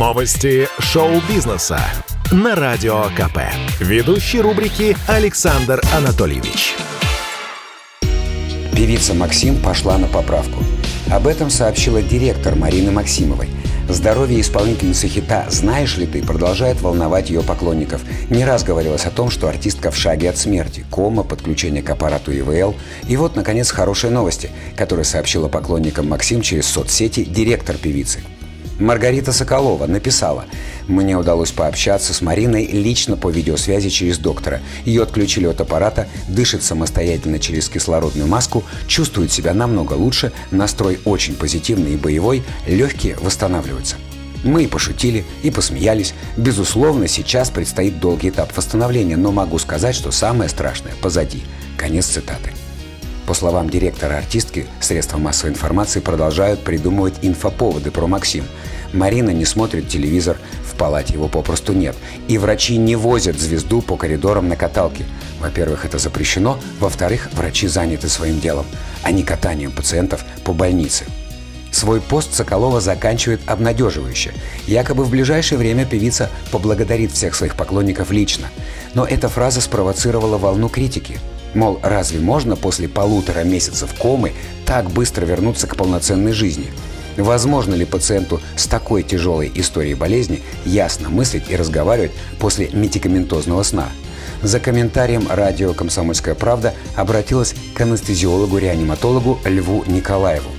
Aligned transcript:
Новости 0.00 0.66
шоу-бизнеса 0.78 1.78
на 2.32 2.54
Радио 2.56 3.04
КП. 3.14 3.40
Ведущий 3.80 4.40
рубрики 4.40 4.96
Александр 5.06 5.82
Анатольевич. 5.94 6.74
Певица 8.74 9.12
Максим 9.12 9.60
пошла 9.60 9.98
на 9.98 10.06
поправку. 10.06 10.64
Об 11.12 11.26
этом 11.26 11.50
сообщила 11.50 12.00
директор 12.00 12.54
Марины 12.54 12.90
Максимовой. 12.90 13.50
Здоровье 13.90 14.40
исполнительницы 14.40 15.06
хита 15.06 15.44
«Знаешь 15.50 15.98
ли 15.98 16.06
ты» 16.06 16.22
продолжает 16.22 16.80
волновать 16.80 17.28
ее 17.28 17.42
поклонников. 17.42 18.00
Не 18.30 18.46
раз 18.46 18.64
говорилось 18.64 19.04
о 19.04 19.10
том, 19.10 19.28
что 19.28 19.48
артистка 19.48 19.90
в 19.90 19.96
шаге 19.98 20.30
от 20.30 20.38
смерти, 20.38 20.86
кома, 20.90 21.24
подключение 21.24 21.82
к 21.82 21.90
аппарату 21.90 22.32
ИВЛ. 22.32 22.74
И 23.06 23.18
вот, 23.18 23.36
наконец, 23.36 23.70
хорошие 23.70 24.10
новости, 24.10 24.50
которые 24.78 25.04
сообщила 25.04 25.48
поклонникам 25.48 26.08
Максим 26.08 26.40
через 26.40 26.64
соцсети 26.68 27.22
директор 27.22 27.76
певицы. 27.76 28.20
Маргарита 28.78 29.32
Соколова 29.32 29.86
написала 29.86 30.46
«Мне 30.88 31.16
удалось 31.16 31.52
пообщаться 31.52 32.14
с 32.14 32.22
Мариной 32.22 32.66
лично 32.66 33.16
по 33.16 33.30
видеосвязи 33.30 33.90
через 33.90 34.18
доктора. 34.18 34.60
Ее 34.84 35.02
отключили 35.02 35.46
от 35.46 35.60
аппарата, 35.60 36.08
дышит 36.28 36.62
самостоятельно 36.62 37.38
через 37.38 37.68
кислородную 37.68 38.26
маску, 38.26 38.64
чувствует 38.86 39.30
себя 39.30 39.52
намного 39.52 39.92
лучше, 39.92 40.32
настрой 40.50 40.98
очень 41.04 41.34
позитивный 41.34 41.94
и 41.94 41.98
боевой, 41.98 42.42
легкие 42.66 43.16
восстанавливаются». 43.20 43.96
Мы 44.42 44.64
и 44.64 44.66
пошутили, 44.66 45.24
и 45.42 45.50
посмеялись. 45.50 46.14
Безусловно, 46.36 47.08
сейчас 47.08 47.50
предстоит 47.50 48.00
долгий 48.00 48.30
этап 48.30 48.56
восстановления, 48.56 49.16
но 49.18 49.32
могу 49.32 49.58
сказать, 49.58 49.94
что 49.94 50.10
самое 50.10 50.48
страшное 50.48 50.94
позади. 51.02 51.42
Конец 51.76 52.06
цитаты. 52.06 52.52
По 53.30 53.34
словам 53.34 53.70
директора 53.70 54.18
артистки, 54.18 54.66
средства 54.80 55.16
массовой 55.16 55.52
информации 55.52 56.00
продолжают 56.00 56.64
придумывать 56.64 57.14
инфоповоды 57.22 57.92
про 57.92 58.08
Максим. 58.08 58.44
Марина 58.92 59.30
не 59.30 59.44
смотрит 59.44 59.88
телевизор, 59.88 60.36
в 60.68 60.74
палате 60.74 61.12
его 61.14 61.28
попросту 61.28 61.72
нет. 61.72 61.94
И 62.26 62.38
врачи 62.38 62.76
не 62.76 62.96
возят 62.96 63.38
звезду 63.38 63.82
по 63.82 63.96
коридорам 63.96 64.48
на 64.48 64.56
каталке. 64.56 65.04
Во-первых, 65.38 65.84
это 65.84 65.98
запрещено. 65.98 66.58
Во-вторых, 66.80 67.28
врачи 67.32 67.68
заняты 67.68 68.08
своим 68.08 68.40
делом, 68.40 68.66
а 69.04 69.12
не 69.12 69.22
катанием 69.22 69.70
пациентов 69.70 70.24
по 70.42 70.52
больнице. 70.52 71.04
Свой 71.70 72.00
пост 72.00 72.34
Соколова 72.34 72.80
заканчивает 72.80 73.42
обнадеживающе. 73.46 74.32
Якобы 74.66 75.04
в 75.04 75.10
ближайшее 75.10 75.56
время 75.56 75.86
певица 75.86 76.30
поблагодарит 76.50 77.12
всех 77.12 77.36
своих 77.36 77.54
поклонников 77.54 78.10
лично. 78.10 78.48
Но 78.94 79.06
эта 79.06 79.28
фраза 79.28 79.60
спровоцировала 79.60 80.36
волну 80.36 80.68
критики. 80.68 81.20
Мол, 81.54 81.80
разве 81.82 82.20
можно 82.20 82.56
после 82.56 82.88
полутора 82.88 83.42
месяцев 83.42 83.94
комы 83.98 84.32
так 84.64 84.90
быстро 84.90 85.26
вернуться 85.26 85.66
к 85.66 85.76
полноценной 85.76 86.32
жизни? 86.32 86.70
Возможно 87.16 87.74
ли 87.74 87.84
пациенту 87.84 88.40
с 88.56 88.66
такой 88.66 89.02
тяжелой 89.02 89.50
историей 89.54 89.94
болезни 89.94 90.42
ясно 90.64 91.08
мыслить 91.08 91.50
и 91.50 91.56
разговаривать 91.56 92.12
после 92.38 92.68
медикаментозного 92.72 93.62
сна? 93.62 93.88
За 94.42 94.58
комментарием 94.58 95.26
радио 95.28 95.74
«Комсомольская 95.74 96.34
правда» 96.34 96.72
обратилась 96.96 97.54
к 97.74 97.80
анестезиологу-реаниматологу 97.80 99.38
Льву 99.44 99.84
Николаеву. 99.86 100.50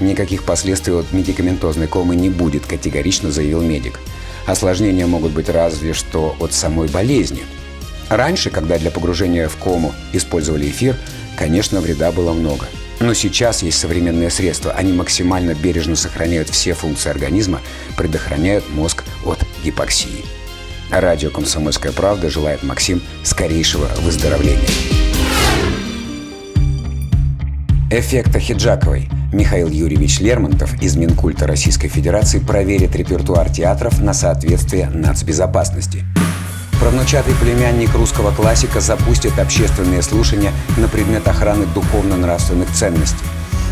Никаких 0.00 0.44
последствий 0.44 0.94
от 0.94 1.12
медикаментозной 1.12 1.88
комы 1.88 2.14
не 2.14 2.30
будет, 2.30 2.66
категорично 2.66 3.30
заявил 3.30 3.62
медик. 3.62 3.98
Осложнения 4.46 5.06
могут 5.06 5.32
быть 5.32 5.48
разве 5.48 5.92
что 5.92 6.36
от 6.38 6.52
самой 6.52 6.88
болезни. 6.88 7.42
Раньше, 8.08 8.50
когда 8.50 8.78
для 8.78 8.90
погружения 8.90 9.48
в 9.48 9.56
кому 9.56 9.92
использовали 10.12 10.68
эфир, 10.68 10.96
конечно, 11.36 11.80
вреда 11.80 12.12
было 12.12 12.32
много. 12.32 12.66
Но 13.00 13.12
сейчас 13.14 13.62
есть 13.62 13.78
современные 13.78 14.30
средства. 14.30 14.72
Они 14.72 14.92
максимально 14.92 15.54
бережно 15.54 15.96
сохраняют 15.96 16.48
все 16.48 16.74
функции 16.74 17.10
организма, 17.10 17.60
предохраняют 17.96 18.68
мозг 18.70 19.04
от 19.24 19.38
гипоксии. 19.64 20.24
Радио 20.90 21.30
«Комсомольская 21.30 21.92
правда» 21.92 22.30
желает 22.30 22.62
Максим 22.62 23.02
скорейшего 23.24 23.88
выздоровления. 24.00 24.68
Эффекта 27.90 28.38
Хиджаковой– 28.38 29.08
Михаил 29.34 29.68
Юрьевич 29.68 30.20
Лермонтов 30.20 30.80
из 30.80 30.96
Минкульта 30.96 31.46
Российской 31.48 31.88
Федерации 31.88 32.38
проверит 32.38 32.94
репертуар 32.94 33.50
театров 33.50 34.00
на 34.00 34.14
соответствие 34.14 34.88
нацбезопасности. 34.90 36.04
Правнучатый 36.84 37.34
племянник 37.36 37.94
русского 37.94 38.30
классика 38.30 38.78
запустит 38.78 39.38
общественные 39.38 40.02
слушания 40.02 40.52
на 40.76 40.86
предмет 40.86 41.26
охраны 41.26 41.64
духовно-нравственных 41.64 42.70
ценностей. 42.72 43.24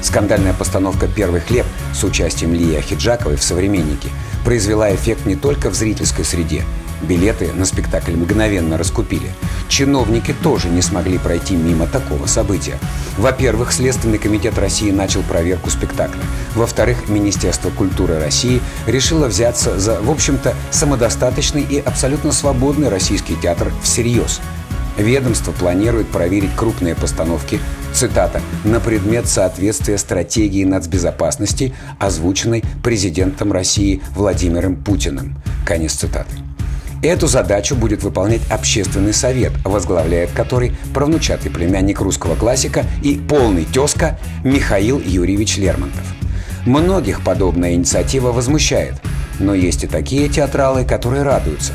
Скандальная 0.03 0.55
постановка 0.55 1.09
«Первый 1.09 1.43
хлеб» 1.43 1.67
с 1.93 2.03
участием 2.05 2.55
Лии 2.55 2.75
Ахиджаковой 2.75 3.37
в 3.37 3.43
«Современнике» 3.43 4.09
произвела 4.47 4.95
эффект 4.95 5.27
не 5.27 5.37
только 5.37 5.69
в 5.69 5.75
зрительской 5.75 6.25
среде, 6.25 6.65
Билеты 7.03 7.53
на 7.53 7.65
спектакль 7.65 8.13
мгновенно 8.13 8.79
раскупили. 8.79 9.31
Чиновники 9.69 10.35
тоже 10.43 10.69
не 10.69 10.83
смогли 10.83 11.19
пройти 11.19 11.57
мимо 11.57 11.87
такого 11.87 12.27
события. 12.27 12.79
Во-первых, 13.19 13.73
Следственный 13.73 14.19
комитет 14.19 14.57
России 14.57 14.91
начал 14.91 15.23
проверку 15.23 15.69
спектакля. 15.69 16.23
Во-вторых, 16.55 17.09
Министерство 17.09 17.71
культуры 17.71 18.21
России 18.21 18.61
решило 18.87 19.27
взяться 19.27 19.79
за, 19.81 20.01
в 20.01 20.11
общем-то, 20.11 20.55
самодостаточный 20.71 21.63
и 21.63 21.79
абсолютно 21.79 22.31
свободный 22.31 22.89
российский 22.89 23.35
театр 23.37 23.73
всерьез. 23.83 24.41
Ведомство 24.97 25.53
планирует 25.53 26.09
проверить 26.09 26.55
крупные 26.55 26.95
постановки, 26.95 27.59
цитата, 27.95 28.43
«на 28.65 28.79
предмет 28.79 29.27
соответствия 29.27 29.99
стратегии 29.99 30.65
нацбезопасности, 30.65 31.75
озвученной 31.99 32.63
президентом 32.83 33.53
России 33.53 34.03
Владимиром 34.15 34.77
Путиным». 34.77 35.37
Конец 35.65 35.95
цитаты. 35.95 36.52
Эту 37.03 37.27
задачу 37.27 37.75
будет 37.75 38.05
выполнять 38.05 38.43
общественный 38.49 39.13
совет, 39.13 39.51
возглавляет 39.65 40.31
который 40.31 40.73
правнучатый 40.95 41.51
племянник 41.51 42.01
русского 42.01 42.37
классика 42.37 42.85
и 43.03 43.17
полный 43.17 43.65
тезка 43.65 44.21
Михаил 44.45 45.01
Юрьевич 45.01 45.57
Лермонтов. 45.57 46.05
Многих 46.65 47.25
подобная 47.25 47.75
инициатива 47.75 48.31
возмущает, 48.31 48.95
но 49.41 49.53
есть 49.53 49.83
и 49.83 49.89
такие 49.89 50.29
театралы, 50.29 50.85
которые 50.85 51.25
радуются. 51.25 51.73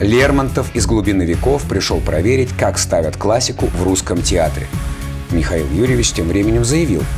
Лермонтов 0.00 0.72
из 0.76 0.86
глубины 0.86 1.24
веков 1.24 1.64
пришел 1.68 1.98
проверить, 1.98 2.50
как 2.56 2.78
ставят 2.78 3.16
классику 3.16 3.66
в 3.66 3.82
русском 3.82 4.22
театре. 4.22 4.68
Михаил 5.32 5.66
Юрьевич 5.72 6.12
тем 6.12 6.28
временем 6.28 6.64
заявил– 6.64 7.02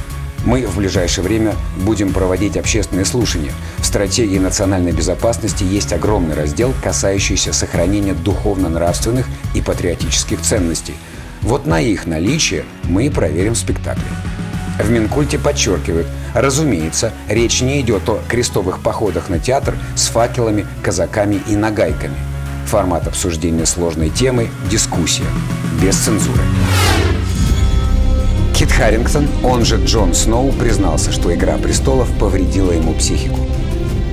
мы 0.44 0.66
в 0.66 0.76
ближайшее 0.76 1.24
время 1.24 1.54
будем 1.76 2.12
проводить 2.12 2.56
общественные 2.56 3.04
слушания. 3.04 3.52
В 3.78 3.86
стратегии 3.86 4.38
национальной 4.38 4.92
безопасности 4.92 5.64
есть 5.64 5.92
огромный 5.92 6.34
раздел, 6.34 6.72
касающийся 6.82 7.52
сохранения 7.52 8.14
духовно-нравственных 8.14 9.26
и 9.54 9.60
патриотических 9.60 10.40
ценностей. 10.40 10.94
Вот 11.42 11.66
на 11.66 11.80
их 11.80 12.06
наличие 12.06 12.64
мы 12.84 13.06
и 13.06 13.10
проверим 13.10 13.54
спектакль. 13.54 14.00
В 14.78 14.90
Минкульте 14.90 15.38
подчеркивают, 15.38 16.06
разумеется, 16.34 17.12
речь 17.28 17.60
не 17.60 17.80
идет 17.80 18.08
о 18.08 18.20
крестовых 18.28 18.80
походах 18.80 19.28
на 19.28 19.38
театр 19.38 19.76
с 19.94 20.06
факелами, 20.06 20.66
казаками 20.82 21.40
и 21.48 21.56
нагайками. 21.56 22.16
Формат 22.66 23.06
обсуждения 23.06 23.66
сложной 23.66 24.10
темы– 24.10 24.48
дискуссия, 24.70 25.24
без 25.82 25.96
цензуры. 25.96 26.42
Кит 28.70 28.76
Харрингтон, 28.76 29.28
он 29.42 29.64
же 29.64 29.82
Джон 29.84 30.14
Сноу, 30.14 30.52
признался, 30.52 31.10
что 31.10 31.34
«Игра 31.34 31.56
престолов» 31.56 32.08
повредила 32.18 32.70
ему 32.70 32.92
психику. 32.94 33.40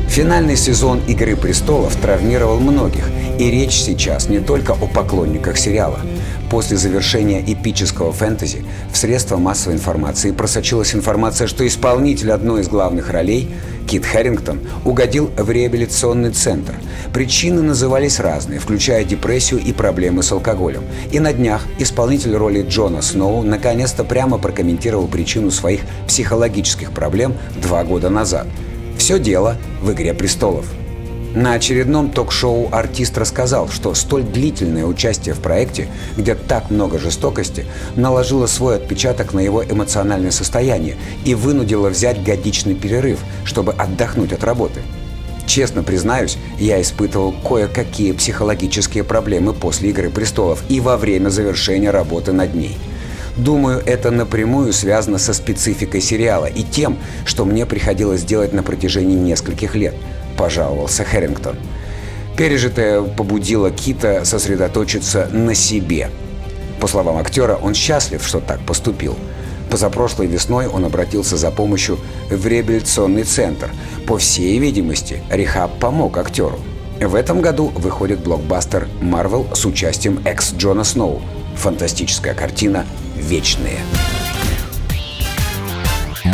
Финальный 0.09 0.57
сезон 0.57 1.00
«Игры 1.07 1.35
престолов» 1.35 1.95
травмировал 1.95 2.59
многих, 2.59 3.07
и 3.38 3.51
речь 3.51 3.75
сейчас 3.75 4.29
не 4.29 4.40
только 4.40 4.72
о 4.72 4.88
поклонниках 4.88 5.57
сериала. 5.57 6.00
После 6.49 6.77
завершения 6.77 7.43
эпического 7.45 8.13
фэнтези 8.13 8.63
в 8.91 8.97
средства 8.97 9.37
массовой 9.37 9.75
информации 9.75 10.31
просочилась 10.31 10.95
информация, 10.95 11.47
что 11.47 11.67
исполнитель 11.67 12.31
одной 12.31 12.61
из 12.61 12.69
главных 12.69 13.09
ролей, 13.09 13.49
Кит 13.85 14.05
Хэрингтон, 14.05 14.61
угодил 14.85 15.29
в 15.38 15.49
реабилитационный 15.49 16.31
центр. 16.31 16.73
Причины 17.13 17.61
назывались 17.61 18.19
разные, 18.19 18.59
включая 18.59 19.03
депрессию 19.03 19.59
и 19.59 19.73
проблемы 19.73 20.23
с 20.23 20.31
алкоголем. 20.31 20.83
И 21.11 21.19
на 21.19 21.33
днях 21.33 21.65
исполнитель 21.79 22.35
роли 22.35 22.65
Джона 22.67 23.01
Сноу 23.01 23.43
наконец-то 23.43 24.05
прямо 24.05 24.38
прокомментировал 24.38 25.07
причину 25.07 25.51
своих 25.51 25.81
психологических 26.07 26.91
проблем 26.91 27.35
два 27.61 27.83
года 27.83 28.09
назад. 28.09 28.47
Все 28.97 29.19
дело 29.19 29.57
в 29.81 29.91
«Игре 29.91 30.13
престолов». 30.13 30.65
На 31.38 31.54
очередном 31.54 32.10
ток-шоу 32.10 32.68
артист 32.72 33.16
рассказал, 33.16 33.69
что 33.69 33.94
столь 33.94 34.24
длительное 34.24 34.86
участие 34.86 35.36
в 35.36 35.39
проекте, 35.39 35.88
где 36.18 36.34
так 36.34 36.72
много 36.72 36.98
жестокости, 36.98 37.68
наложило 37.95 38.48
свой 38.48 38.78
отпечаток 38.78 39.36
на 39.36 39.39
его 39.39 39.63
эмоциональное 39.63 40.31
состояние 40.31 40.98
и 41.25 41.36
вынудило 41.36 41.89
взять 41.89 42.24
годичный 42.24 42.74
перерыв, 42.74 43.19
чтобы 43.45 43.74
отдохнуть 43.74 44.34
от 44.34 44.44
работы. 44.44 44.81
Честно 45.45 45.84
признаюсь, 45.84 46.39
я 46.57 46.81
испытывал 46.81 47.34
кое-какие 47.48 48.13
психологические 48.13 49.04
проблемы 49.04 49.54
после 49.54 49.92
«Игры 49.92 50.10
престолов» 50.10 50.63
и 50.69 50.80
во 50.80 50.98
время 50.98 51.30
завершения 51.30 51.92
работы 51.92 52.34
над 52.34 52.56
ней. 52.56 52.80
Думаю, 53.36 53.84
это 53.86 54.10
напрямую 54.10 54.74
связано 54.74 55.19
со 55.19 55.36
спецификой 55.36 56.01
сериала 56.01 56.48
и 56.48 56.63
тем, 56.63 56.98
что 57.25 57.45
мне 57.45 57.68
приходилось 57.68 58.24
делать 58.24 58.54
на 58.54 58.63
протяжении 58.63 59.18
нескольких 59.18 59.75
лет– 59.75 59.94
пожаловался 60.38 61.04
Хэрингтон. 61.04 61.57
Пережитое 62.38 63.01
побудило 63.01 63.72
Кита 63.72 64.24
сосредоточиться 64.24 65.28
на 65.31 65.56
себе. 65.56 66.10
По 66.80 66.88
словам 66.88 67.18
актера, 67.18 67.56
он 67.56 67.74
счастлив, 67.74 68.25
что 68.25 68.39
так 68.39 68.60
поступил. 68.62 69.18
Позапрошлой 69.72 70.28
весной 70.28 70.68
он 70.68 70.86
обратился 70.86 71.36
за 71.36 71.51
помощью 71.51 72.00
в 72.30 72.45
реабилитационный 72.45 73.24
центр. 73.24 73.72
По 74.06 74.18
всей 74.18 74.60
видимости, 74.60 75.22
рехаб 75.30 75.78
помог 75.80 76.18
актеру. 76.18 76.60
В 77.01 77.16
этом 77.16 77.42
году 77.42 77.68
выходит 77.75 78.19
блокбастер 78.19 78.88
Marvel 79.01 79.54
с 79.56 79.66
участием 79.66 80.22
экс 80.25 80.54
Джона 80.54 80.84
Сноу. 80.84 81.22
Фантастическая 81.56 82.34
картина 82.34 82.86
«Вечные». 83.16 83.80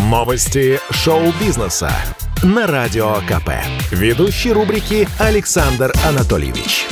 Новости 0.10 0.80
шоу-бизнеса 0.92 1.92
на 2.44 2.68
Радио 2.68 3.16
КП. 3.28 3.52
Ведущий 3.92 4.52
рубрики 4.52 5.08
Александр 5.20 5.94
Анатольевич. 6.06 6.88